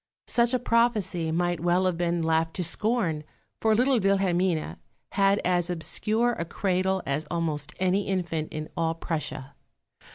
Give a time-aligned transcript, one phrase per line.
[0.25, 3.23] Such a prophecy might well have been laughed to scorn,
[3.61, 4.77] for little Wilhelmine
[5.11, 9.53] had as obscure a cradle as almost any infant in all Prussia.